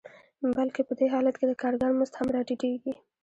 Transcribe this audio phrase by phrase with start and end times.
[0.57, 2.93] بلکې په دې حالت کې د کارګر مزد هم راټیټېږي